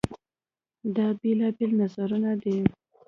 دا 0.95 1.07
بېلابېل 1.21 1.71
نظرونه 1.81 2.31
دي. 2.41 2.57